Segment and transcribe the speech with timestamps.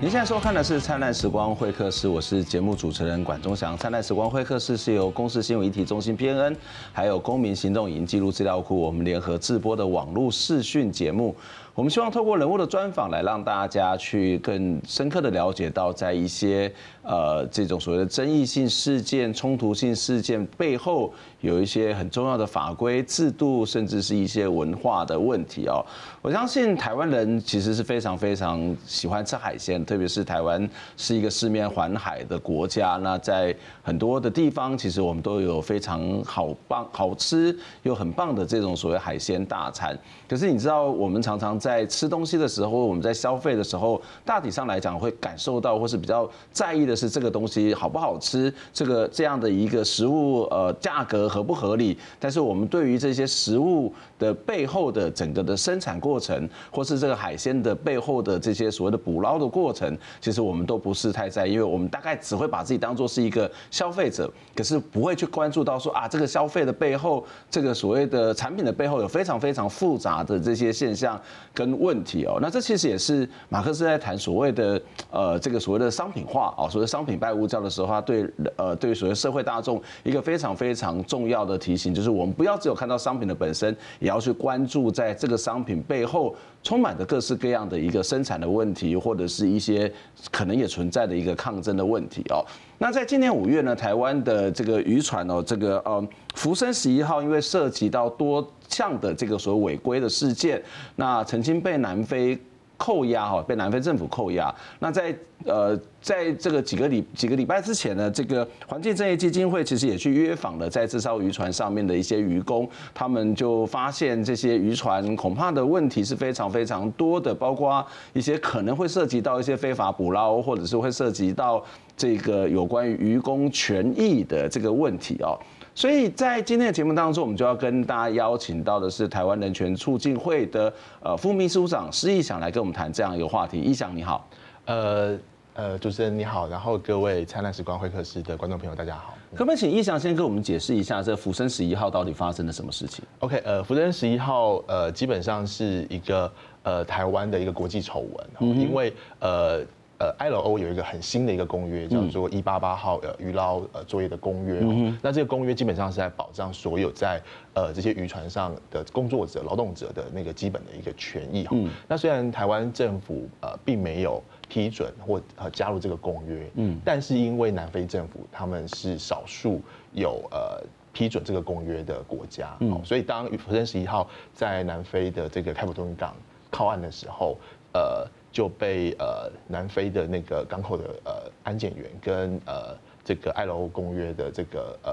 [0.00, 3.74] 您现在收看的是《灿烂时光会客室》，我是节目主持人管中祥。
[3.76, 6.54] 《灿烂时光会客室》是由公司新闻媒体中心 PNN，
[6.92, 11.34] 还有公民行动影音记录资料库我们联合制播的网络视讯节目。
[11.78, 16.68] 我们希望透过人物的专访，来让大家去更深刻的了解到，在一些
[17.04, 25.80] 呃这种所谓的争议性事件、冲突性事件背后，有一些很重要的法规制度，甚至是一些文化的问题哦。
[26.20, 39.96] 我相信台湾人其实是非常非常喜欢吃海鲜，特别是台湾是一个四面环海的国家，那在很多的地方，其实我们都有非常好棒、好吃又很棒的这种所谓海鲜大餐。
[40.28, 51.98] 可是你知道，我们常常在在吃东西的时候，我们在消费的时候，大体上来讲会感受到，或是比较在意的是这个东西好不好吃，这个这样的一个食物呃价格合不合理。
[52.18, 71.20] 但是我们对于这些食物的背后的整个的生产过程，或是这个海鲜的背后的这些所谓的捕捞的过程，其实我们都不是太在意，因为我们大概只会把自己当做是一个消费者，可是不会去关注到说啊这个消费的背后，这个所谓的产品的背后有非常非常复杂的这些现象。
[71.58, 89.92] 跟问题哦，那这其实也是马克思在谈所谓的呃这个所谓的商品化啊，所谓商品拜物教的时候，他对呃对所谓社会大众一个非常非常重要的提醒，就是我们不要只有看到商品的本身，也要去关注在这个商品背后充满着各式各样的一个生产的问题，或者是一些
[90.30, 92.44] 可能也存在的一个抗争的问题哦。
[92.80, 100.62] 那在今年五月呢，台湾的这个渔船哦，这个呃福生十一号，因为涉及到多项的这个所谓违规的事件，
[100.94, 102.38] 那曾经被南非
[102.76, 104.54] 扣押哈，被南非政府扣押。
[104.78, 105.12] 那在
[105.44, 121.60] 呃，在这个几个礼几个礼拜之前呢，这个环境正义基金会其实也去约访了在这艘渔船上面的一些渔工，他们就发现这些渔船恐怕的问题是非常非常多的，包括一些可能会涉及到一些非法捕捞，或者是会涉及到
[121.96, 125.36] 这个有关于渔工权益的这个问题哦。
[125.78, 133.60] 所以在今天的节目当中，我们就要跟大家邀请到的是台湾人权促进会的呃副秘书长施逸翔来跟我们谈这样一个话题。
[133.60, 134.28] 逸翔你好，
[134.64, 135.16] 呃
[135.54, 139.14] 呃主持人你好，然后各位灿烂时光会客室的观众朋友大家好。
[139.36, 146.28] 可不可以请逸翔先跟我们解释一下这福生十一号到底发生了什么事情？OK，呃福生十一号呃基本上是一个
[146.64, 148.04] 呃台湾的一个国际丑
[148.40, 149.64] 闻，因为呃。
[149.98, 154.60] 呃，ILO 有一个很新的一个公约，叫做一八八号呃渔捞呃作业的公约。
[154.62, 157.20] 嗯那这个公约基本上是在保障所有在
[157.52, 161.56] 呃这些渔船上的工作者、劳动者的那个基本的一个权益哈。
[161.88, 169.60] 那虽然台湾政府呃并没有批准或呃加入这个公约，嗯，但是因为南非政府他们是少数
[169.92, 176.14] 有呃批准这个公约的国家，嗯，所以当福生十一号在南非的这个开普敦港
[176.52, 177.36] 靠岸的时候，
[177.72, 178.06] 呃。
[178.38, 181.12] 就被呃南非的那个港口的呃
[181.42, 182.72] 安检员跟呃
[183.04, 184.92] 这个 ILO 公约的这个呃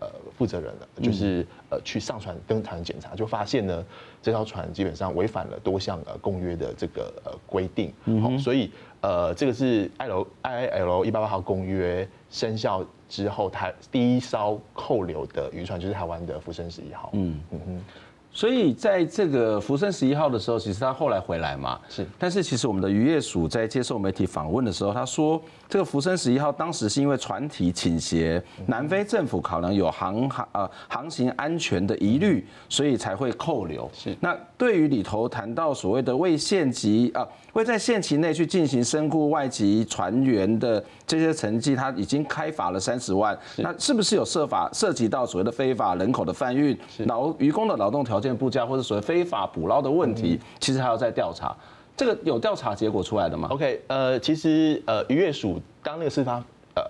[0.00, 3.84] 呃负责人了，就是呃去上船登船检查，就发现呢
[4.22, 7.92] 这条船基本上违反了多项呃公约的这个呃规定，
[8.22, 8.70] 好，所以
[9.02, 17.38] 呃这个是 ILO ILO 一八八号公约生效之后，台第一艘扣留的渔船就是台湾的福生十一号，嗯。
[17.50, 17.84] 嗯哼。
[18.36, 22.06] 所以在这个福生十一号的时候，其实他后来回来嘛，是。
[22.18, 33.90] 但是其实我们的渔业署在接受媒体访问的时候，他说这个福生十一号当时是因为船体倾斜，南非政府考量有航航呃航行安全的疑虑，所以才会扣留。
[33.94, 34.14] 是。
[34.20, 37.26] 那对于里头谈到所谓的未限级啊。
[37.56, 43.34] 会在限期内去进行身故外籍船员的这些成绩，他已经开罚了三十万。
[43.56, 50.38] 那是不是有涉法涉及到所谓的非法人口的贩运、劳渔工的劳动条件不佳，或者所谓非法捕捞的问题？
[50.60, 51.56] 其实还要再调查。
[51.96, 56.34] 这个有调查结果出来的吗？OK，呃，其实呃，渔业署当那个事发
[56.74, 56.82] 呃。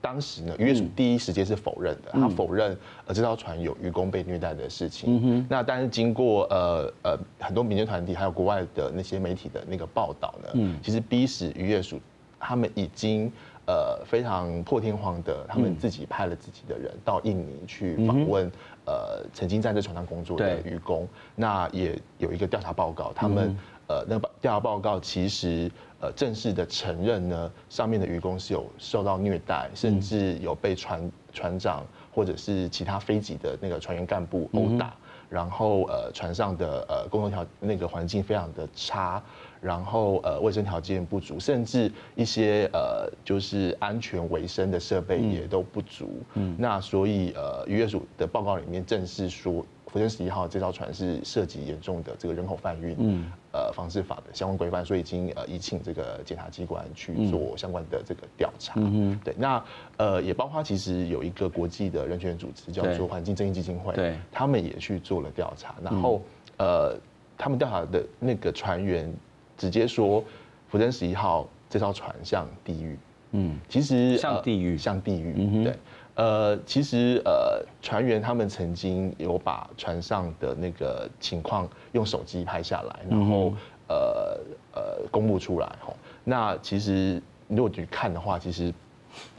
[0.00, 2.76] 当时呢，渔业署第一时间是否认的，他否认
[3.06, 5.20] 呃这艘船有渔工被虐待的事情。
[5.22, 12.00] 嗯那但是经过呃呃很多民间团体还有国外的那些媒体的那个报道呢，其实逼使渔业署
[12.38, 13.30] 他们已经
[13.66, 18.50] 呃非常破天荒的，他们自己派了自己的人到印尼去访问
[18.86, 23.56] 呃曾经在这船上工作的渔工，那也有一个调查报告，他们。
[23.88, 31.84] 呃，那个调查报告其实呃正式的承认呢，上面的渔工是有受到虐待，甚至有被船船长
[32.14, 34.94] 或者是其他非籍的那个船员干部殴打，
[35.32, 39.22] 然后呃船上的呃工作条那个环境非常的差，
[39.60, 46.20] 然后呃卫生条件不足，甚至一些呃就是安全卫生的设备也都不足。
[46.34, 49.64] 嗯，那所以呃渔业署的报告里面正式说。
[49.92, 58.72] 福建十一号这艘船是涉及严重的这个人口贩运，嗯，呃，防治法的相关规范，所以已经呃移请这个检察机关去做相关的这个调查。
[58.76, 59.62] 嗯，对，那
[59.98, 66.22] 呃也包括其实有一个国际的人权组织叫做环境正义基金会，对，他们也去做了调查，然后
[66.56, 66.96] 呃
[67.36, 69.12] 他们调查的那个船员
[69.58, 70.24] 直接说
[70.68, 72.96] 福生十一号这艘船像地狱，
[73.32, 75.76] 嗯，其实像地狱，像地狱，对。
[76.14, 83.54] 呃，其实呃，船员他们曾经有把船上的那个情况用手机拍下来，然后
[83.88, 84.38] 呃
[84.74, 85.96] 呃公布出来吼。
[86.22, 88.72] 那其实如果去看的话，其实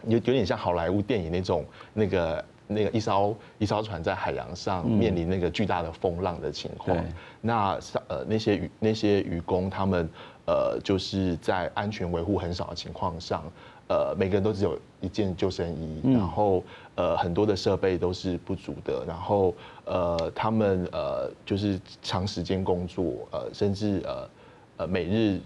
[0.08, 6.98] 有有点像好莱坞电影那种那个那个一艘一艘船在海洋上面临那个巨大的风浪的情况。
[7.40, 7.78] 那
[8.08, 10.10] 呃那些渔那些渔工他们
[10.48, 13.44] 呃就是在安全维护很少的情况上。
[13.94, 16.64] 呃，每个人都只有一件救生衣，然后
[16.96, 19.54] 呃，很多的设备都是不足的，然后
[19.86, 24.30] 呃，他们呃就是长时间工作，呃，甚至呃
[24.78, 25.40] 呃每日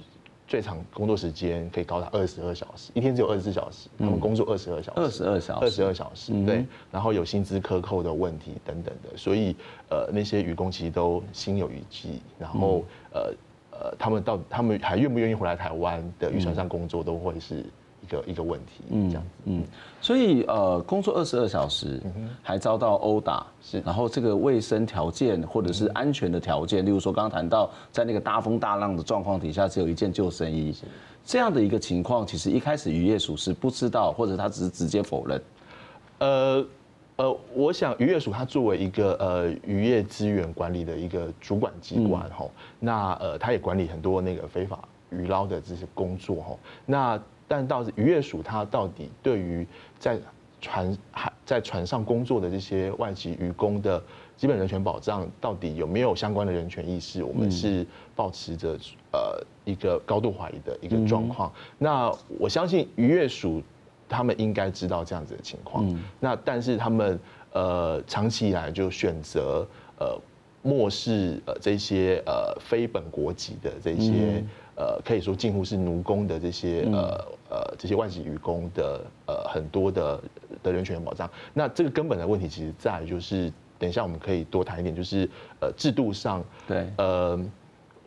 [0.47, 9.53] 最长工作时间可以高达二十二小时，一天只有二十四小时，他们工作二十二小时，二十二小时，二十二小时，对，然后有薪资克扣的问题等等的，所以
[9.89, 13.33] 呃那些渔工其实都心有余悸，然后呃
[13.71, 17.65] 呃他们到他们还愿不愿意回来台湾的渔船上工作都会是。
[18.07, 19.63] 一个一个问题，嗯，这样子，嗯，
[19.99, 22.01] 所以呃，工作二十二小时，
[22.41, 30.73] 还遭到殴打，是，然后这个卫生条件或者是安全的条件，例如说刚刚谈到在那个大风大浪的状况底下，只有一件救生衣，
[31.25, 35.41] 这样的一个情况，其实一开始渔业署是不知道，或者他只是直接否认。
[36.19, 36.65] 呃
[37.17, 42.45] 呃，我想渔业署它作为一个呃渔业资源管理的一个主管机关哈，
[42.79, 44.79] 那呃，它也管理很多那个非法
[45.09, 47.19] 渔捞的这些工作吼，那。
[47.47, 49.65] 但到底渔业署它到底对于
[49.97, 50.19] 在
[50.59, 54.01] 船海在船上工作的这些外籍渔工的
[54.35, 57.23] 基本人权保障，到底有没有相关的人权意识？
[57.23, 57.85] 我们是
[58.15, 58.77] 保持着
[59.11, 61.51] 呃一个高度怀疑的一个状况。
[61.77, 63.61] 那我相信渔业署
[64.09, 65.85] 他们应该知道这样子的情况。
[66.19, 67.19] 那但是他们
[67.53, 69.65] 呃长期以来就选择
[69.99, 70.19] 呃
[70.63, 74.43] 漠视呃这些呃非本国籍的这些。
[74.77, 80.21] 呃，可以说近乎是奴工的这些呃呃这些外籍渔工的呃很多的
[80.61, 81.27] 的人权保障。
[81.51, 85.27] 那这个根本的问题，其实在就是等一下我们可以多谈一点，就是
[85.59, 87.39] 呃制度上，对，呃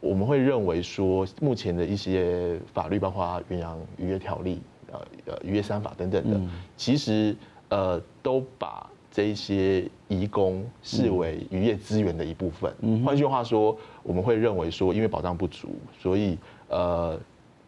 [0.01, 4.63] 我们会认为说目前的一些法律，包括远洋渔业条例、
[4.93, 6.41] 呃呃渔业三法等等的，
[6.77, 7.37] 其实
[7.69, 12.73] 呃都把这些移工视为渔业资源的一部分。
[13.05, 15.69] 换句话说，我们会认为说，因为保障不足，
[15.99, 16.39] 所以
[16.71, 17.19] 呃，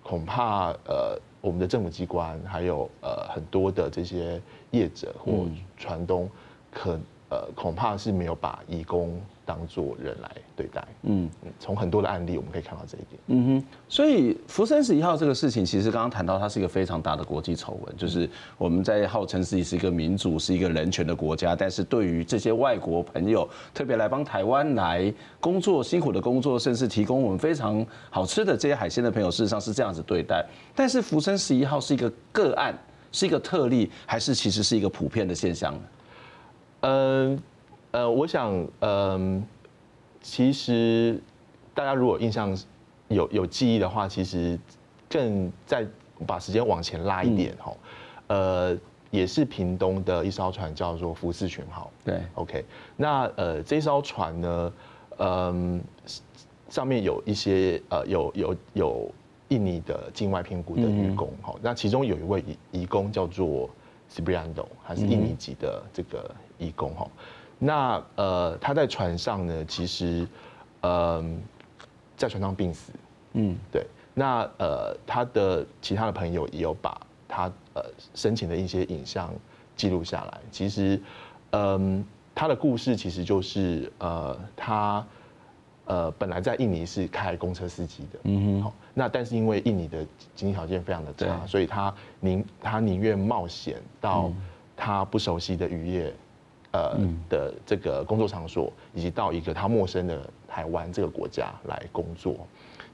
[0.02, 4.40] 恐怕呃，我们的政府机关还有呃很多的这些
[4.70, 5.46] 业者或
[5.76, 6.28] 船东，
[6.72, 10.87] 可呃恐怕是没有把义工当做人来对待。
[11.03, 11.29] 嗯，
[11.59, 13.21] 从很多的案例我们可以看到这一点。
[13.27, 30.45] 嗯哼，所以福生十一号这个事情，其实刚刚谈到它是一个非常大的国际丑闻，就是我们在号称自己是一个民主、是一个人权的国家，但是对于这些外国朋友，特别来帮台湾来工作、辛苦的工作，甚至提供我们非常好吃的这些海鲜的朋友，事实上是这样子对待。
[30.75, 32.73] 但是福生十一号是一个个案，
[33.11, 35.81] 是一个特例，还是其实是一个普遍的现象呢？
[36.83, 37.43] 嗯。
[37.93, 38.50] 呃，我想，
[38.81, 39.43] 嗯、呃，
[40.23, 41.23] 其实
[41.75, 42.56] 大家如果印象
[43.09, 44.59] 有有记忆的话，其实
[45.11, 45.87] 更再
[46.26, 47.73] 把时间往前拉一点哈，
[48.28, 48.76] 呃，
[49.11, 51.90] 也是屏东的一艘船叫做福士群号。
[52.02, 52.64] 对，OK，
[52.97, 54.73] 那呃这艘船呢，
[55.19, 56.11] 嗯、呃，
[56.71, 59.12] 上面有一些呃有有有
[59.49, 62.40] 印尼的境外聘雇的渔工哈，那其中有一位
[62.73, 63.69] 移移工叫做
[64.11, 67.07] Cipriano，还是印尼籍的这个移工哈。
[67.64, 70.26] 那呃，他在船上呢，其实，
[70.81, 71.25] 呃，
[72.16, 72.90] 在船上病死，
[73.35, 73.87] 嗯，对。
[74.14, 77.85] 那呃，他的其他的朋友也有把他呃
[78.16, 79.33] 生前的一些影像
[79.76, 80.40] 记录下来。
[80.50, 81.00] 其实，
[81.52, 82.04] 嗯，
[82.35, 85.07] 他的故事其实就是呃，他
[85.85, 88.62] 呃本来在印尼是开公车司机的，嗯哼。
[88.64, 90.04] 好，那但是因为印尼的
[90.35, 94.33] 经济条件非常的差，所以他宁他宁愿冒险到
[94.76, 96.12] 他不熟悉的渔业。
[96.73, 96.99] 呃
[97.29, 102.47] 的这个工作场所，以及到一个他陌生的台湾这个国家来工作，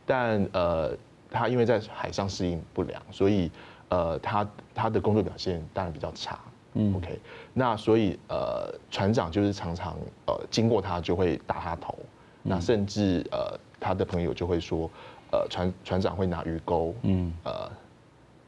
[0.04, 0.97] 但呃，
[1.30, 3.50] 他因为在海上适应不良，所以
[3.88, 6.38] 呃，他他的工作表现当然比较差。
[6.75, 7.18] 嗯，OK，
[7.54, 11.99] 那所以呃，船长就是常常呃经过他就会打他头，
[12.42, 14.90] 那甚至呃他的朋友就会说，
[15.30, 17.70] 呃船船长会拿鱼钩，嗯，呃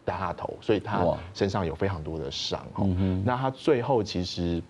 [0.04, 2.66] 打他头，所以他身上有非常多的伤。
[2.78, 4.60] 嗯，那他最后其实。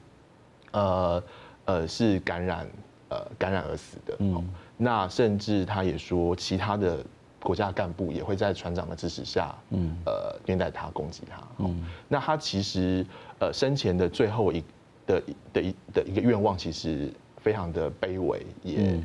[0.73, 1.23] 呃
[1.65, 2.67] 呃，是感染
[3.09, 4.17] 呃感染而死的。
[4.19, 4.43] 嗯，
[4.77, 7.05] 那甚至他也说，其他的
[7.43, 11.43] 国家干部也会在船长的支持下，嗯，呃虐待他、攻击他。
[11.59, 13.07] 嗯，那他其实
[13.39, 14.65] 呃生前的最后一
[15.07, 15.23] 的
[15.53, 19.01] 的一的一个愿望，其实非常的卑微，也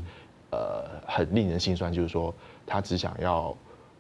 [0.51, 2.33] 呃很令人心酸，就是说
[2.65, 3.55] 他只想要。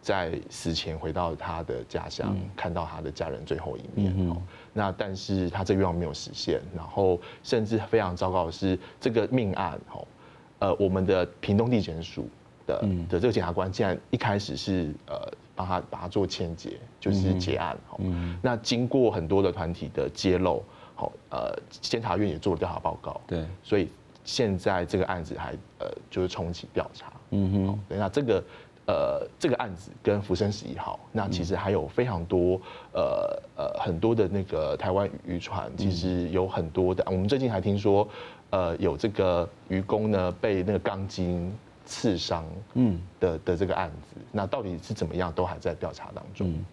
[0.05, 4.13] 在死前回到他的家乡，看到他的家人最后一面。
[4.15, 4.37] 嗯、
[4.77, 9.79] 那但是他这个愿望没有实现，然后甚至非常糟糕的是，这个命案，
[10.59, 12.27] 呃，我们的屏东地检署
[12.67, 17.77] 的的这个检察官，竟然一开始是呃帮他把他做签结，就是结案。
[17.99, 20.61] 嗯、那经过很多的团体的揭露，
[20.93, 23.21] 好，呃，监察院也做了调查报告。
[23.25, 23.87] 对，所以
[24.25, 27.13] 现在这个案子还呃就是重启调查。
[27.29, 28.43] 嗯哼，那这个。
[28.87, 32.61] 呃，这个案子跟福生十一号，那其实还有非常多，
[32.93, 37.03] 呃呃，很多的那个台湾渔船，其实有很多的。
[37.07, 38.07] 我们最近还听说，
[38.51, 41.51] 呃，有这个渔工呢被那个钢筋
[41.83, 46.47] 刺伤，嗯的的这个案子，那到底是怎么样，都还在调查当中。
[46.47, 46.65] 嗯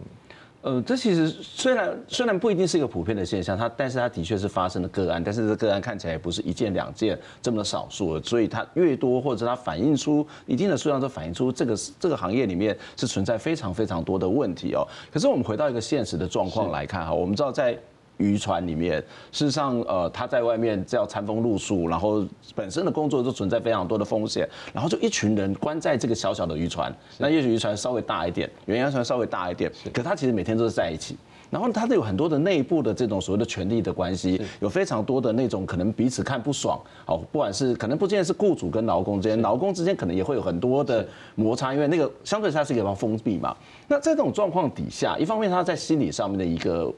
[0.62, 14.86] 呃，这其实虽然虽然不一定是一个普遍的现象，它但是它的确是发生的个案，但是这个案看起来也不是一件两件这么的少数，所以它越多或者它反映出一定的数量，都反映出这个这个行业里面是存在非常非常多的问题哦。
[15.12, 17.76] 可是我们回到一个现实的状况来看哈，我们知道在。
[18.18, 19.00] 渔船里面，
[19.32, 31.16] 事实上，呃，他在外面叫餐风露宿，然后本身的工作就存在非常多的风险，然后就一群人关在这个小小的渔船，那也许渔船稍微大一点，远洋船稍微大一点，可他其实每天都是在一起，
[31.50, 41.04] 然后他都有很多的内部的这种所谓的权力的关系，有非常多的那种可能彼此看不爽，好，不管是可能不见得是雇主跟劳工之间，劳工之间可能也会有很多的
[41.34, 43.56] 摩擦，因为那个相对它是一个封闭嘛。
[43.88, 46.92] 那在这种状况底下，一方面他在心理上面的一个。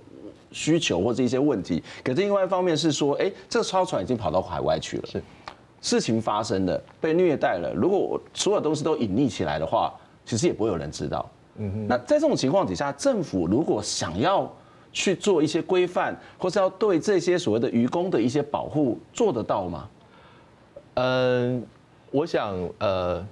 [0.55, 5.23] 需求或者一些问题，可是另外一方面是说，哎，这个超船已经跑到海外去了，是
[5.83, 7.75] 事情发生了，被虐待了。
[7.75, 9.93] 如果我所有东西都隐匿起来的话，
[10.25, 11.29] 其实也不会有人知道。
[11.57, 11.87] 嗯哼。
[11.89, 14.49] 那在这种情况底下，政府如果想要
[14.93, 19.89] 去做一些规范，或是要对这些所谓的渔工的一些保护，做得到吗？
[20.95, 21.67] 嗯，
[22.13, 23.27] 我想，呃，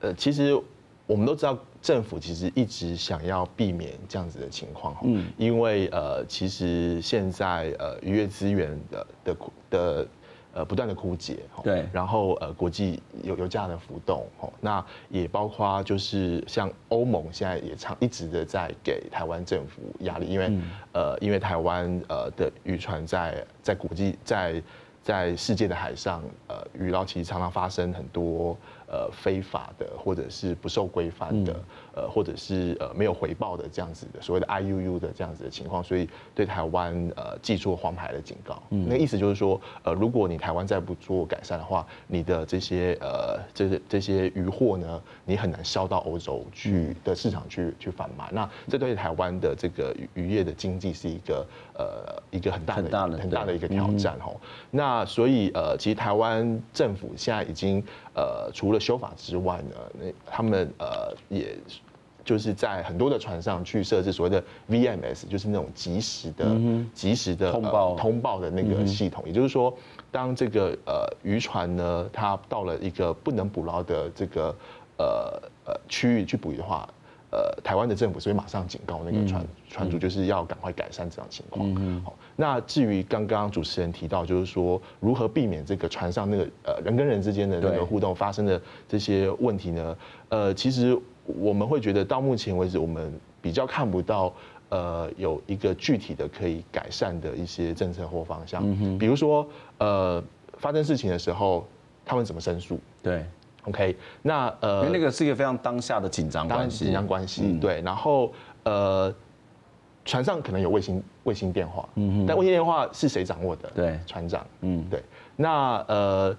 [0.00, 0.60] 呃，其实
[1.06, 1.56] 我们都知道。
[1.82, 9.36] 政府其实一直想要避免这样子的情况，嗯，因为呃，其实现在呃渔业资源的的
[9.70, 10.08] 的
[10.52, 14.26] 呃不断的枯竭，对，然后呃国际油油价的浮动，
[14.60, 20.52] 那也包括就是像欧盟现在也常一直的在给台湾政府压力，因为
[20.92, 24.62] 呃因为台湾呃的渔船在在国际在
[25.02, 28.54] 在世界的海上呃渔捞其实常常发生很多。
[28.92, 38.62] 呃，非法的或者是不受规范的，呃，或者是呃没有回报的这样子的所谓的 IUU 的这样子的情况，所以对台湾呃记出黄牌的警告。
[38.70, 48.28] 嗯，那意思就是说，呃，如果你台湾再不做改善的话，你的这些呃这些这些渔获呢，你很难销到欧洲去的市场去去贩卖。
[48.32, 54.32] 那这对台湾的这个渔业的经济是一个呃一个很大的很大的一个挑战哈。
[54.70, 57.82] 那所以呃，其实台湾政府现在已经。
[58.12, 61.56] 呃，除了修法之外呢，那他们呃，也
[62.24, 66.56] 就是在很多的船上去设置所谓的 VMS，就是那种及时的、
[66.94, 69.24] 及时的通报通报的那个系统。
[69.26, 69.74] 也就是说，
[70.10, 74.54] 当这个呃渔船呢，它到了一个不能捕捞的这个
[74.98, 76.88] 呃呃区域去捕鱼的话。
[77.32, 82.02] 呃，台湾的政府所以马上警告那个船船主，就是要赶快改善这样情况。
[82.02, 89.96] 好，那至于刚刚主持人提到，就是说如何避免这个船上那个呃人跟人之间的那个互动发生的这些问题呢？
[90.28, 90.98] 呃，其实
[91.38, 94.32] 我们会觉得到目前为止，我们比较看不到
[94.70, 98.62] 呃有一个具体的可以改善的一些政策或方向。
[98.64, 99.46] 嗯比如说
[99.78, 100.22] 呃
[100.58, 101.66] 发生事情的时候，
[102.04, 102.78] 他们怎么申诉？
[103.02, 103.24] 对。
[103.64, 107.82] OK，那呃，因为那个是一个非常当下的紧张关系，紧张关系，嗯、对。
[107.82, 108.32] 然后
[108.62, 109.14] 呃，
[110.02, 113.70] 船上可能有卫星卫星电话，嗯哼，但卫星电话是谁掌握的？
[113.74, 115.02] 对，船长，嗯，对。
[115.36, 116.30] 那呃，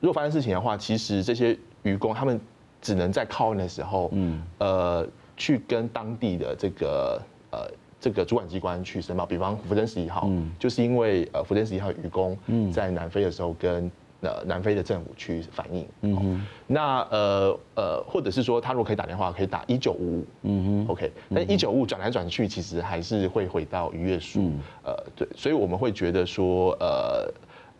[0.00, 2.40] 如果发生事情的话，其实这些渔工他们
[2.80, 5.06] 只能在靠岸的时候，嗯，呃，
[5.36, 7.58] 去跟当地的这个呃
[8.00, 12.36] 这个主管机关去申报，比方福登十一号，嗯，就是因为呃福登十一号渔工
[12.72, 13.90] 在南非的时候跟。
[14.22, 24.50] 呃，南非的政府去反映，嗯哼，那呃呃，或者是说，他如果可以打电话，可以打一九五五，嗯哼，OK，但一九五五转来转去，其实还是会回到渔业署，
[24.84, 27.32] 呃，对，所以我们会觉得说，呃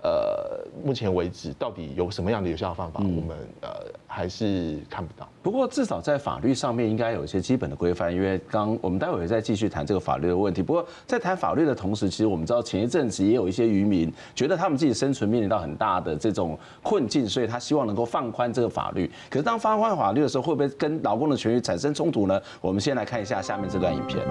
[0.03, 3.69] 呃，目前为止，到底有什么样的有效方法，我们呃
[4.07, 5.29] 还是看不到。
[5.43, 10.63] 不过至少在法律上面应该有一些基本的规范，因为刚我们待会儿再继续谈这个法律的问题。
[10.63, 19.11] 不过在谈法律的同时，其实我们知道前一阵子也有一些渔民觉得他们自己生存面临到很大的这种困境，所以他希望能够放宽这个法律。
[19.29, 22.41] 可是当放宽法律的时候，会不会跟劳工的权益产生冲突呢？
[22.61, 24.27] 我们先来看一下下面这段影片。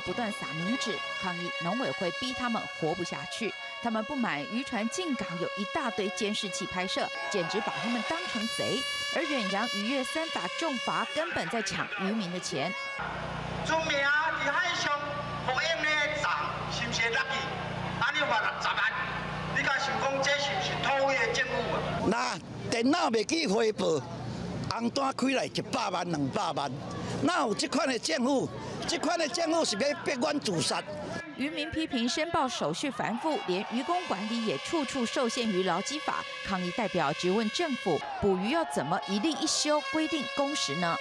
[0.00, 8.80] 不断撒冥纸抗议农委会逼他们活不下去，他们不满渔船进港有一大堆监视器拍摄，简直把他们当成贼。
[9.14, 12.72] 而远洋渔业三法重罚根本在抢渔民的钱。
[13.64, 13.96] 船名
[14.44, 14.92] 在海上
[16.70, 17.02] 是不是？
[17.98, 18.78] 安尼罚六十万，
[19.56, 21.78] 你敢想讲这是不是偷的政府啊？
[22.06, 22.38] 那
[22.70, 24.00] 电脑未记回报，
[24.70, 26.70] 红单开来一百万两百万，
[27.22, 28.48] 哪有这款的政府？
[28.86, 30.82] 这块的政府是被被关阻杀。
[31.36, 36.24] 渔民批评申报手续繁复，连渔工管理也处处受限于劳基法。
[36.46, 40.96] 抗议代表质问政府，捕鱼要怎么一例一休规定工时呢？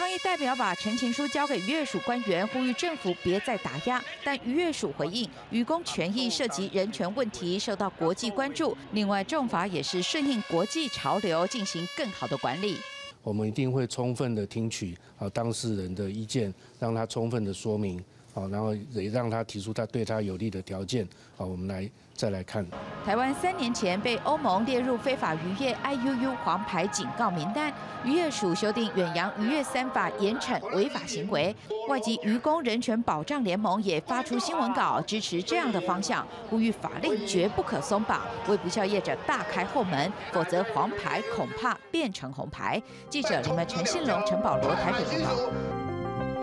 [0.00, 4.02] 抗议代表把陈情书交给渔署官员，呼吁政府别再打压。
[4.24, 8.74] 但渔署回应，渔工权益涉及人权问题，受到国际关注。
[8.92, 12.78] 另外，重罚也是顺应国际潮流，进行更好的管理。
[13.22, 21.06] 我们一定会充分的听取啊当事人的意见，让他充分的说明，好，然后也让他提出他对他有利的条件，
[21.36, 21.88] 好，我们来。
[22.12, 22.62] 再来看，
[23.02, 27.72] 台湾三年前被欧盟列入非法渔业 IUU 黄牌警告名单，
[28.04, 31.56] 渔业署修订远洋渔业三法，严惩违法行为。
[31.88, 42.82] 外籍渔工人权保障联盟也发出新闻稿，支持这样的方向，呼吁法令绝不可松绑，为不肖业者大开后门，否则黄牌恐怕变成红牌。
[43.08, 45.79] 记者林们、陈信龙、陈保罗台北报道。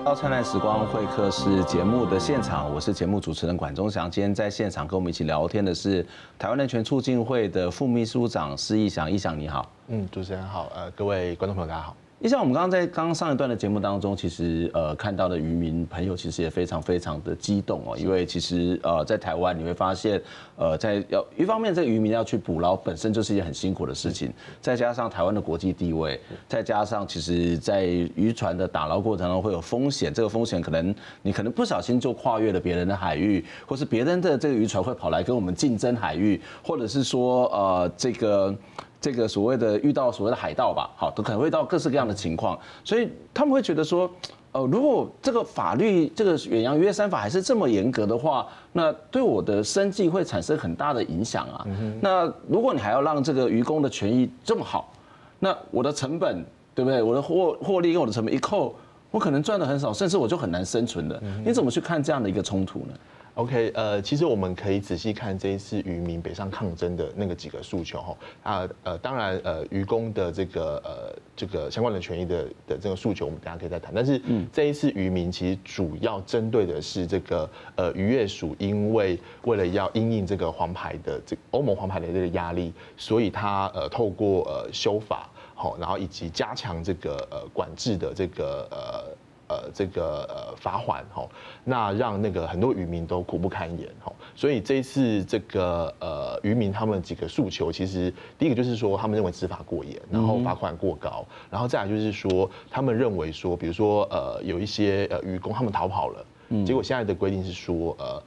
[0.07, 4.09] 到灿烂时光会客室节目的现场，我是节目主持人管中祥。
[4.09, 6.01] 今天在现场跟我们一起聊天的是
[6.39, 9.69] 台湾人权促进会的副秘书长施逸翔，逸翔你好。
[9.89, 11.93] 嗯，主持人好，呃，各位观众朋友大家好。
[12.19, 20.19] 你像我们刚刚在刚刚上一段的节目当中，其实呃看到的渔民朋友其实也非常非常的激动哦，因为其实呃在台湾你会发现，
[20.55, 38.55] 呃在要一方面这个渔民要去捕捞本身就是一件很辛苦的事情，再加上台湾的国际地位，再加上其实在渔船的打捞过程中会有风险，这个风险可能你可能不小心就跨越了别人的海域，或是别人的这个渔船会跑来跟我们竞争海域，或者是说呃这个。
[38.99, 44.09] 这个所谓的遇到所谓的海盗吧，好，都可能会到各式各样的情况，所以他们会觉得说，
[44.51, 51.65] 呃，如果这个法律这个远洋渔业三法还是这么严格的话，那对我的生计会产生很大的影响啊。
[52.01, 54.91] 那如果你还要让这个渔工的权益这么好，
[55.39, 57.01] 那我的成本对不对？
[57.03, 58.73] 我的获获利跟我的成本一扣，
[59.11, 61.21] 我可能赚的很少，甚至我就很难生存了。
[61.45, 62.93] 你怎么去看这样的一个冲突呢
[63.37, 73.93] ？OK，呃，其实我们可以仔细看这一次渔民北上抗争的那个几个诉求哈啊呃，当然呃渔工的这个呃这个相关的权益的的这个诉求，我们等下可以再谈。
[73.93, 74.19] 但是
[74.51, 89.06] 这一次渔民其实主要针对的是这个呃渔业署，因为为了要因应这个黄牌的这欧盟黄牌的这个压力，所以他呃透过呃修法好，然后以及加强这个呃管制的这个呃。
[89.49, 91.27] 呃，这个呃罚款哈，
[91.63, 106.25] 那让那个很多渔民都苦不堪言哈，所以这一次这个呃渔民他们几个诉求，其实第一个就是说他们认为执法过严，然后罚款过高，然后再来就是说他们认为说，比如说呃有一些呃渔工他们逃跑了，
[106.65, 108.21] 结果现在的规定是说呃，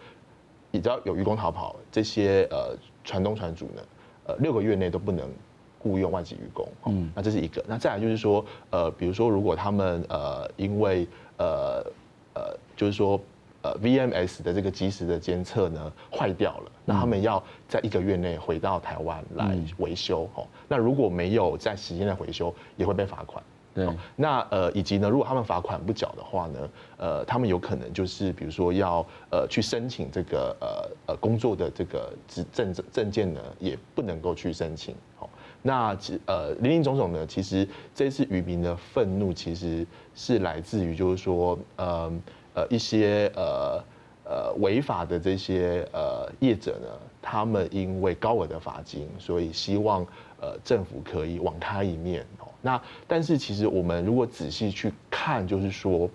[0.70, 3.82] 你知道有渔工逃跑，这些呃船东船主呢，
[4.24, 5.30] 呃六个月内都不能。
[5.82, 7.64] 雇佣外籍渔工，嗯，那这是一个。
[7.66, 11.82] 那再来就是说，呃，比如说，如果他们呃因为呃
[12.34, 13.18] 呃，就是说
[13.62, 23.42] 呃 VMS 的这个即时的监测呢坏掉了，那他们要在一个月内回到台湾来维修，哦，那如果没有在时间内回修，也会被罚款。
[23.72, 34.94] 对，那呃以及呢，如果他们罚款不缴的话呢，呃，他们有可能就是比如说要呃去申请这个呃呃工作的这个证证证件呢，也不能够去申请。
[35.62, 42.12] 那其呃林林总总呢，其实这次渔民的愤怒其实是来自于，就是说呃
[42.54, 43.84] 呃一些呃
[44.24, 46.88] 呃违法的这些呃业者呢，
[47.20, 50.02] 他们因为高额的罚金，所以希望
[50.40, 52.48] 呃政府可以网开一面哦。
[52.62, 56.08] 那但是其实我们如果仔细去看，就是说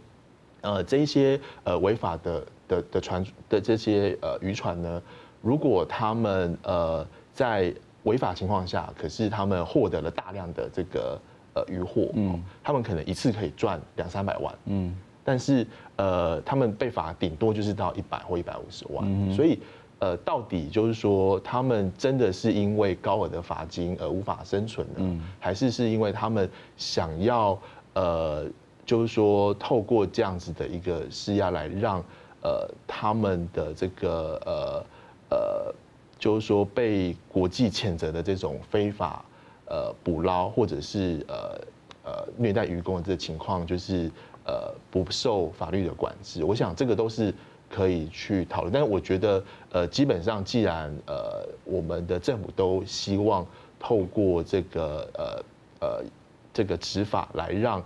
[0.62, 5.02] 呃这些呃违法的的的船的这些呃渔船呢，
[5.42, 7.72] 如果他们呃在
[8.06, 11.20] 违法情况下，可是他们获得了大量的这个
[11.54, 15.66] 呃渔获，嗯，他们可能一次可以赚两三百万，嗯，但是
[15.96, 19.60] 呃，他们被罚顶多就是到一百或一百五十万，嗯、所以
[19.98, 24.94] 呃，到底就是说他们真的是因为高额的罚金而无法生存呢？
[24.98, 27.60] 嗯、还是是因为他们想要
[27.94, 28.46] 呃，
[28.86, 32.04] 就是说透过这样子的一个施压来让
[32.44, 34.86] 呃他们的这个呃
[35.36, 35.76] 呃。
[36.18, 39.24] 就是说，被国际谴责的这种非法
[39.68, 41.60] 呃捕捞或者是呃
[42.04, 44.10] 呃虐待渔工的这个情况，就是
[44.46, 46.44] 呃不受法律的管制。
[46.44, 47.34] 我想这个都是
[47.70, 48.72] 可以去讨论。
[48.74, 53.46] 但是我觉得呃基本上，既然呃我们的政府都希望
[53.80, 56.04] 透过这个呃呃
[56.54, 57.84] 这个执法来让。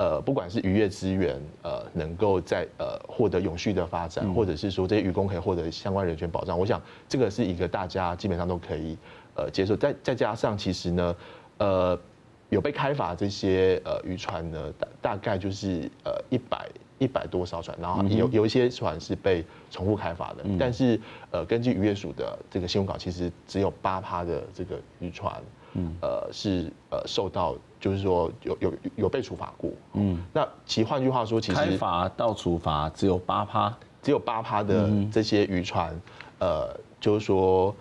[0.00, 8.96] 呃，不管是渔业资源，呃，能够在呃获得永续的发展，或者是说这些渔工可以获得相关人权保障，我想这个是一个大家基本上都可以
[9.34, 9.76] 呃接受。
[9.76, 11.16] 再再加上，其实呢，
[11.58, 12.00] 呃，
[12.48, 20.98] 有被开发这些呃渔船呢，大大概就是呃一百一百多艘船，然后有有一些船是被重复开发的，但是
[21.30, 25.30] 呃，根据渔业署的这个新闻稿，其实只有八趴的这个渔船。
[25.74, 35.98] 嗯，呃，是呃受到，就是说有有有被处罚过，嗯，那其换句话说，其实开罚到处罚只有八趴，只有八趴的这些渔船，
[36.38, 37.74] 呃，就是说，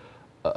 [0.43, 0.51] 呃，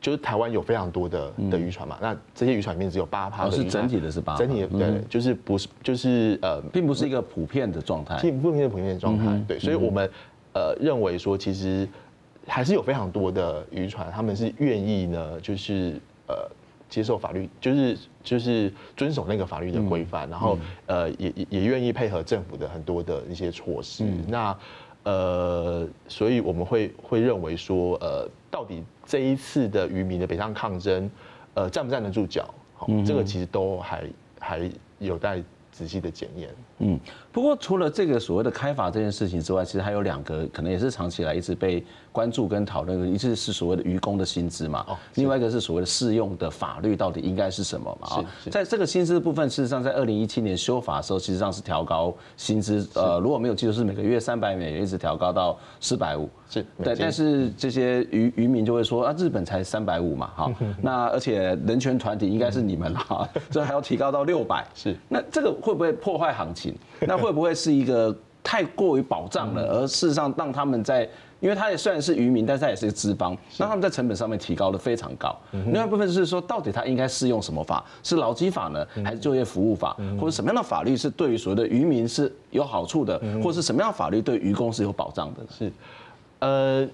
[0.00, 10.08] 就是台湾有非常多的的渔船嘛，那这些渔船里面只有八趴，是整体的是八，整体的对，就是不是就是呃，并不是一个普遍的状态，并不是一个普遍的状态，对，所以我们
[10.54, 11.88] 呃认为说，其实
[12.46, 16.00] 还是有非常多的渔船，他们是愿意呢，就是。
[16.30, 16.48] 呃，
[16.90, 24.04] 接受法律就是就是遵守那个法律的规范，然后呃也也也愿意配合政府的很多的一些措施。
[24.28, 24.54] 那
[25.02, 31.10] 呃，所以我们会会认为说，呃，到底这一次的渔民的北上抗争，
[31.54, 32.52] 呃，站不站得住脚？
[32.74, 34.04] 好，这个其实都还
[34.38, 36.50] 还有待仔细的检验。
[36.80, 36.98] 嗯，
[37.30, 48.08] 不过除了这个所谓的开罚这件事情之外，其实还有两个可能也是长期以来一直被关注跟讨论的，一次是所谓的愚公的薪资嘛，哦，另外一个是所谓的适用的法律到底应该是什么嘛？
[48.16, 66.69] 啊，在这个薪资的部分，事实上在二零一七年修法的时候，其实上是调高薪资，呃，如果没有记错是每个月三百美元，一直调高到四百五，是对，但是这些渔渔民就会说啊，日本才三百五嘛，哈， 那而且人权团体应该是你们啦，这 还要提高到六百，是，那这个会不会破坏行情？
[67.00, 71.08] 那会不会是一个太过于保障了，而事实上让他们在，
[71.40, 75.38] 因为他也虽然是渔民，但是他也是一个资方，那他们在成本上面提高的非常高。
[75.52, 77.84] 另外一部分就是说，到底他应该适用什么法？
[78.02, 85.40] 是劳基法呢，还是就业服务法，或者什么样的法律是对于所谓的渔民是有好处的，或者是什么样的法律对渔工是有保障的？
[85.50, 85.72] 是，
[86.38, 86.88] 呃，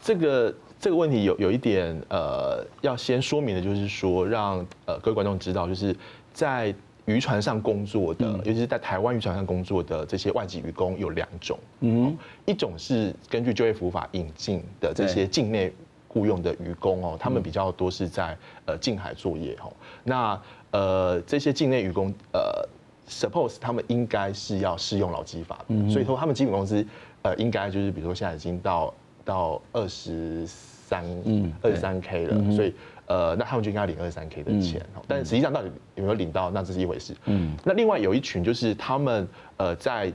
[0.00, 5.94] 这个这个问题有有一点呃，要先说明的就是说，让呃各位观众知道，就是
[6.32, 6.74] 在。
[7.06, 15.70] 渔船上工作的，尤其是在台湾渔船上工作的这些外籍渔工有两种，嗯，一种是根据就业服务法引进的这些境内
[16.08, 19.70] 雇佣的渔工哦，他们比较多是在呃近海作业哦，
[20.02, 20.40] 那
[20.70, 22.66] 呃这些境内渔工呃
[23.06, 26.86] ，suppose 他们应该是要适用劳基法的，所以说他们基本工资
[27.20, 28.94] 呃应该就是比如说现在已经到
[29.26, 32.74] 到二十三嗯二十三 K 了，所以。
[33.06, 37.14] 呃，那他们就应该领二三 K 的钱，嗯、但是实际上到底有没有领到，那这是一回事。
[37.26, 40.10] 嗯，那另外有一群就是他们呃在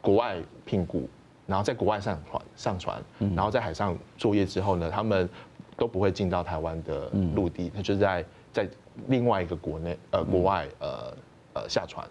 [0.00, 1.08] 国外聘雇，
[1.44, 5.28] 然后在国外上船上船，然后在海上作业之后呢，他们
[5.76, 8.68] 都不会进到台湾的陆地，他就在在
[9.08, 11.12] 另外一个国内呃国外呃
[11.54, 12.06] 呃下船。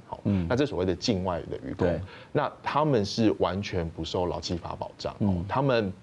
[0.49, 1.87] 那这所谓的境外的渔工，
[2.33, 5.15] 那他们是完全不受劳基法保障。
[5.19, 5.93] 嗯，他们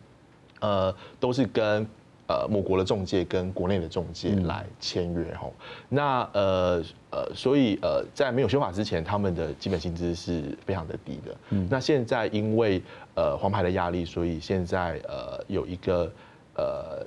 [0.60, 1.86] 呃都是跟。
[2.30, 5.52] 呃，某国的中介跟国内的中介来签约吼，
[5.88, 11.36] 那呃呃，所以呃，在没有修法之前，他们的基本薪资是非常的低的。
[11.48, 12.80] 嗯，那现在因为
[13.16, 16.12] 呃黄牌的压力，所以现在呃有一个
[16.54, 17.04] 呃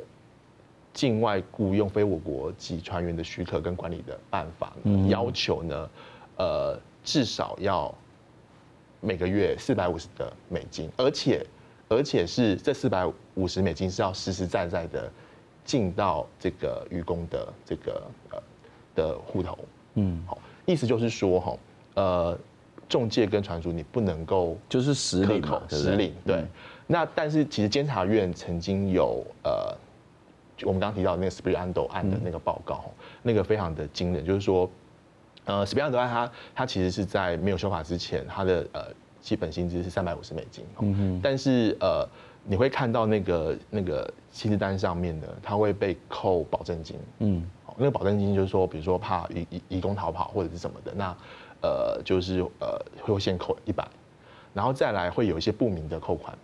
[0.91, 4.73] 境外雇佣非我国籍船员的许可跟管理的办法，
[5.07, 5.89] 要求呢，
[6.35, 7.95] 呃至少要
[8.99, 11.45] 每个月四百五十的美金，而且。
[11.95, 15.11] 而且是这四百五十美金是要实实在在的
[15.63, 18.01] 进到这个渔工的这个
[18.31, 18.43] 呃
[18.95, 19.57] 的户头，
[19.95, 21.57] 嗯，好，意思就是说哈，
[21.95, 22.37] 呃，
[22.89, 26.43] 中介跟船主你不能够就是实领实领，对。
[26.85, 29.75] 那但是其实监察院曾经有呃，
[30.63, 34.69] 我们刚刚提到那个 Spirando 案的那个报告，那个非常的惊人，就是说，
[35.45, 38.87] 呃，Spirando 案它它其实是在没有修法之前，它的呃。
[39.23, 42.05] 基本薪资是三百五十美金，嗯哼，但是呃，
[42.43, 46.99] 你会看到那个那个薪资单上面呢，它会被扣保证金。
[47.19, 51.15] 嗯，那个保证金就是说，比如说怕移移移工逃跑或者是什么的，那
[51.61, 53.87] 呃就是呃会先扣一百，
[54.53, 56.37] 然后再来会有一些不明的扣款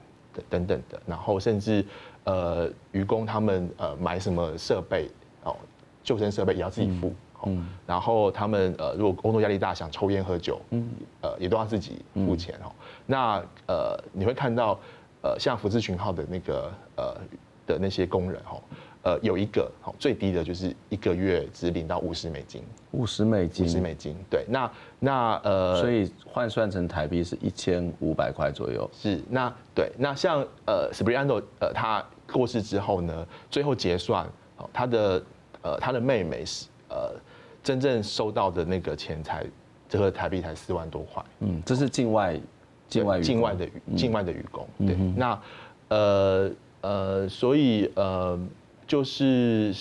[0.49, 1.85] 等等的，然后甚至
[2.23, 5.11] 呃渔工他们呃买什么设备
[5.43, 5.53] 哦，
[6.01, 7.09] 救生设备也要自己付。
[7.09, 7.15] 嗯，
[7.85, 10.89] 然后他们呃如果工作压力大想抽烟喝酒，嗯，
[11.21, 12.71] 呃也都要自己付钱哦。
[13.05, 14.79] 那呃你会看到。
[15.21, 17.13] 呃，像福字群号的那个呃
[17.67, 18.57] 的那些工人哈，
[19.03, 28.89] 呃有一个好最低的就是一个月只领到五十美金，五十美金，五十美金，对，那那呃，所以换算成台币是一千五百块左右。
[28.93, 34.25] 是，那对，那像呃 Spriano 呃他过世之后呢，最后结算，
[34.71, 35.21] 他的
[35.61, 37.11] 呃他的妹妹是呃
[37.63, 39.45] 真正收到的那个钱才
[39.87, 42.39] 这个台币才四万多块，嗯，这是境外。
[42.89, 45.39] 境外境外的境外的渔工，对，那
[45.89, 48.35] 呃呃，所以呃，
[48.87, 49.71] 就是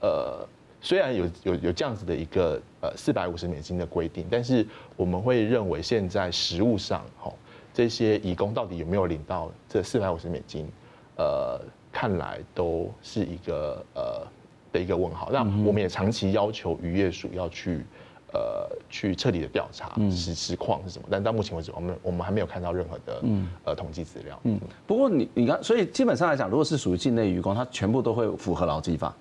[0.00, 0.44] 呃，
[0.80, 7.32] 虽然有有有这样子的一个呃四百五十美金的规定，但是我们会认为现在实物上哈，
[7.72, 10.68] 这些义工到底有没有领到这四百五十美金，
[11.16, 11.60] 呃，
[11.92, 14.26] 看来都是一个呃
[14.72, 15.28] 的一个问号。
[15.32, 17.84] 那我们也长期要求渔业署要去。
[18.30, 23.22] 呃，去彻底的调查实实况是什么，但到目前为止，我们我们还没有看到任何的
[23.64, 24.38] 呃统计资料。
[24.42, 29.16] 嗯，不过你你看，所以基本上来讲，如果是属于境内渔工，他全部都会符合劳基法，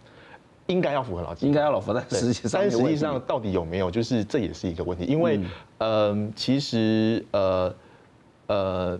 [0.65, 5.39] 应该要符合劳基，应该要符合，但实际上，但实际上到底有没有，就是这也是一个问题，因为
[5.77, 7.73] 呃，其实呃
[8.47, 8.99] 呃，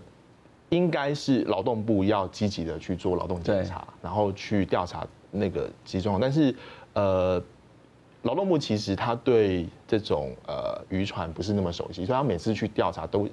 [0.70, 6.54] 应该是劳动部要积极的去做劳动检查，然后去调查那个集中，但是
[6.94, 7.42] 呃。
[8.22, 13.28] 劳动部其实他对这种呃渔船不是那么熟悉，所以他每次去调查都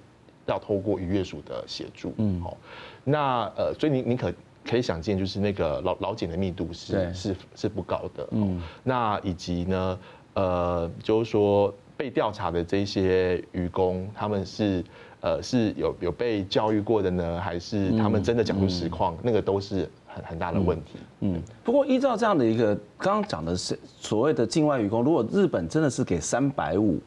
[0.45, 2.13] 要透过渔业署的协助。
[2.17, 2.55] 嗯，好，
[3.03, 4.31] 那呃，所以你你可
[4.63, 8.27] 可以想见，就是那个老老检的密度是是是不高的。
[8.31, 9.99] 嗯，那以及呢，
[10.35, 14.83] 呃，就是说被调查的这些渔工，他们是
[15.19, 19.17] 呃是有有被教育过的呢，还是他们真的讲出实况？
[19.23, 19.89] 那个都是。
[20.15, 20.91] 很很大的问题。
[21.19, 26.99] 嗯，不过依照这样的一个刚刚讲的是所谓的境外渔工，如果日本真的是给三百五，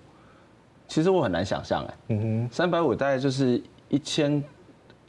[0.86, 1.94] 其实我很难想象哎。
[2.08, 4.42] 嗯哼，三百五大概就是一千，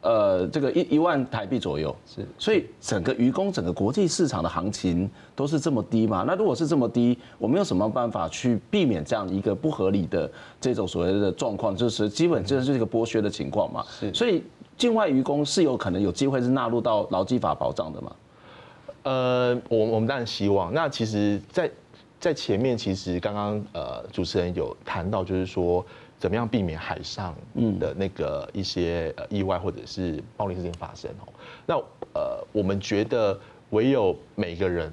[0.02, 1.94] 呃，这个一一万台币左右。
[2.06, 6.24] 是，所以整个渔工整个国际市场的行情都是这么低嘛？
[6.26, 10.32] 那如果是这么低，我们有什么办法去避免这样一个不合理的
[10.62, 11.76] 这种所谓的状况？
[11.76, 13.84] 就是基本就是一个剥削的情况嘛。
[13.90, 14.42] 是，所以。
[14.80, 18.16] 境外渔工是有可能有机会是纳入到劳基法保障的吗？
[19.04, 20.74] 呃，我我们当然希望。
[20.74, 21.74] 那其实在，在
[22.20, 25.86] 在前面，其实刚刚呃主持人有谈到，就是说
[26.18, 27.36] 怎么样避免海上
[27.78, 31.28] 的那个一些呃意外或者是暴力事件发生哦。
[31.66, 31.76] 那
[32.14, 33.38] 呃，我们觉得
[33.72, 34.90] 唯有每个人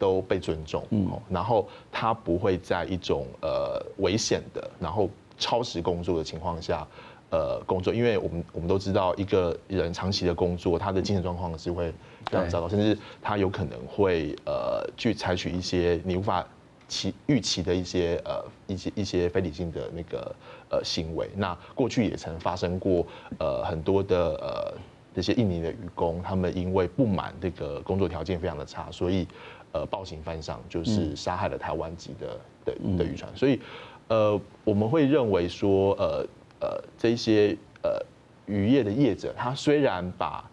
[0.00, 6.84] 都被尊重哦，然后他不会在一种呃危险的，然后超时工作的情况下。
[7.30, 11.92] 呃，工作，因为我们我们都知道，一个人长期的工作，他的精神状况是会
[12.30, 16.42] 非常糟糕，甚至他有可能会呃去采取一些你无法
[16.88, 20.34] 期预期的一些呃一些一些非理性的那个
[20.70, 21.28] 呃行为。
[21.36, 23.06] 那过去也曾发生过
[23.38, 24.74] 呃很多的呃
[25.14, 29.28] 这些印尼的渔工，他们因为不满这个工作条件非常的差，所以
[29.72, 33.30] 呃暴行犯上，就是杀害了台湾籍的的的渔船。
[33.36, 33.60] 所以
[34.08, 36.26] 呃我们会认为说呃。
[36.60, 38.00] 呃，这些呃
[38.46, 40.44] 渔业的业者，他虽然把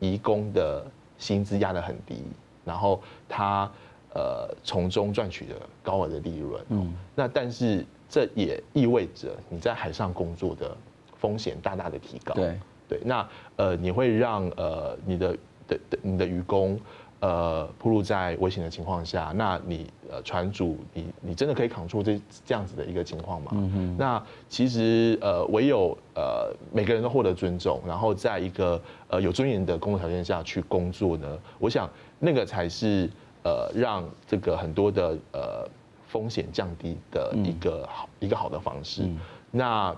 [0.00, 0.84] 移工的
[1.18, 2.24] 薪资压得很低，
[2.64, 3.70] 然后他
[4.14, 10.76] 呃从中赚取了高额的利润，嗯，那但是这也意味着你在海上工作的
[11.18, 15.36] 风险大大的提高，对对，那呃你会让呃你的
[15.68, 16.78] 的的你的渔工。
[17.22, 23.52] 呃，暴露在危险的情况下，那你呃船主，你你真的可以扛住这这样子的一个情况吗？
[23.54, 23.96] 嗯。
[23.96, 33.08] 那其实呃，唯有呃每个人都获得尊重，然后在一个呃有尊严的工作条件下去工作呢，我想那个才是
[33.44, 35.64] 呃让这个很多的呃
[36.08, 39.02] 风险降低的一个好、嗯、一个好的方式。
[39.04, 39.20] 嗯、
[39.52, 39.96] 那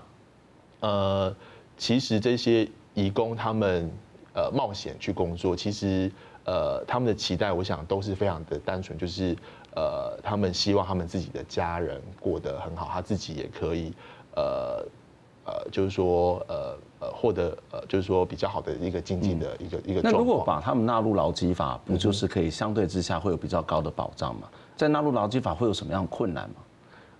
[0.81, 1.35] 呃，
[1.75, 3.91] 其实这些移工他们
[4.35, 6.11] 呃冒险去工作，其实。
[6.45, 9.35] 呃，他们的期待，我想都是非常的单纯，就是
[9.75, 13.91] 呃，他们希望他们自己的家人过得很好，他自己也可以，
[14.35, 14.85] 呃
[15.43, 20.13] 呃，就是说呃呃获得呃，就是说比较好的一个经济的一个、嗯、一个状况。
[20.13, 24.47] 那如果把他们纳入劳基法，不就是可以相对之下会有比较高的保障吗？
[24.75, 26.55] 在纳入劳基法会有什么样的困难吗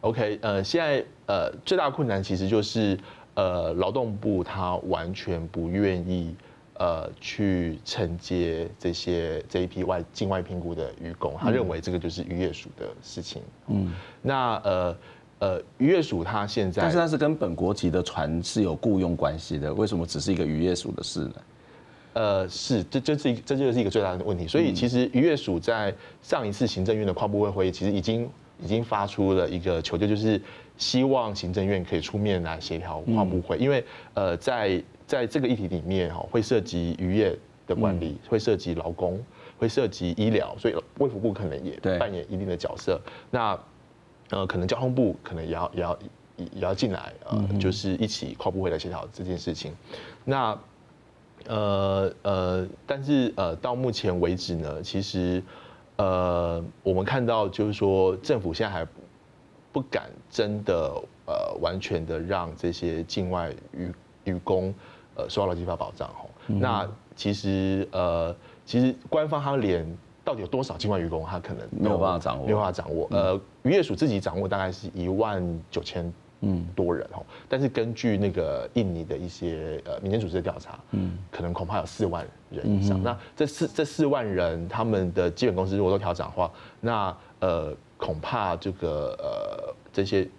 [0.01, 2.95] ？OK，呃，现在呃最大困难其实就是
[3.33, 6.35] 呃劳动部他完全不愿意。
[6.77, 13.41] 呃去承接这些这一批外境外评估的渔工，他认为这个就是渔业署的事情。
[13.67, 14.97] 嗯，那呃
[15.39, 21.33] 呃渔业署他现在，但是他是跟本国籍的船是有雇佣关系的，为什么只是一个渔业署的事呢？
[22.13, 24.47] 呃，是，这这是一这就是一个最大的问题。
[24.47, 28.29] 所以其实渔业署在上一次行政院的跨部会会议，其实已经
[28.63, 30.41] 已经发出了一个求救，就是
[30.77, 33.83] 希望行政院可以出面来协调跨部会，因为
[34.13, 37.38] 呃，在在这个议题里面哈，会涉及渔业
[37.68, 39.24] 的管理，会涉及劳工，
[39.58, 43.00] 会涉及医疗，所以卫福部可能也扮演一定的角色。
[43.30, 43.58] 那
[44.32, 46.00] 呃，可能交通部可能也要也要
[46.38, 49.72] 也要进来，呃，就是一起跨部会来协调这件事情。
[50.24, 50.58] 那
[51.48, 55.44] 呃呃，但是呃，到目前为止呢，其实
[55.98, 58.88] 呃，我们看到就是说，政府现在还
[59.72, 60.91] 不敢真的
[61.28, 64.74] 呃完全的让这些境外渔渔工
[65.15, 66.30] 呃受到劳基法保障吼。
[66.47, 69.86] 嗯、那其实呃，其实官方他连
[70.23, 73.08] 到底有多少境外渔工，他可能没有办法掌握，没有办法掌握。
[73.12, 76.13] 呃，渔业署自己掌握大概是一万九千。
[76.41, 83.01] 嗯，多人哦，但是根据那个印尼的一些呃民间组织的调查，嗯，可能恐怕有四万人以上。
[83.01, 86.51] 那这四这四万人，他们的基本工资如果都调整的话，
[86.82, 90.30] 那呃恐怕这个呃这些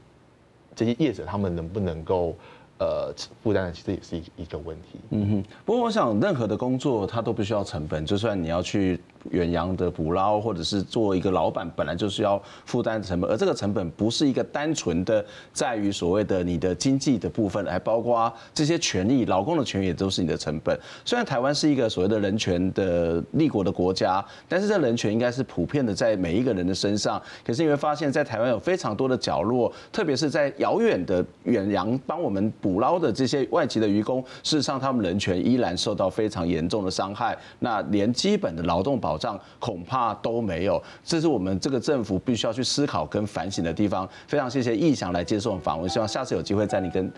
[0.76, 2.36] 这些业者他们能不能够？
[2.78, 4.98] 呃，负担其实也是一一个问题。
[5.10, 20.78] 嗯哼，不过我想，任何的工作它都不需要成本，就算你要去远洋的捕捞，或者是做一个老板，本来就是要负担成本，而这个成本不是一个单纯的在于所谓的你的经济的部分，还包括这些权利，劳工的权益也都是你的成本。
[21.04, 27.20] 虽然台湾是一个所谓的人权的立国的国家，但是这人权应该是普遍的在每一个人的身上。
[27.44, 32.46] 可是你会发现，在台湾有非常多的角落，特别是在遥远的远洋帮我们。
[32.60, 44.08] 捕捞的这些外籍的渔工，事实上他们人权依然受到非常严重的伤害，那连基本的劳动保障恐怕都没有，这是我们这个政府必须要去思考跟反省的地方。
[44.26, 47.10] 非常谢谢易翔来接受访问，希望下次有机会再你跟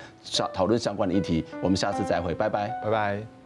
[0.52, 3.37] 讨论相关的议题，我们下次再会，拜拜，拜拜。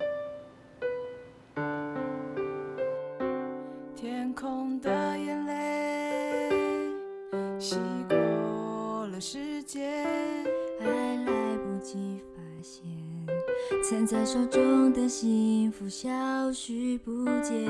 [14.13, 17.67] 在手中的幸福消失不见。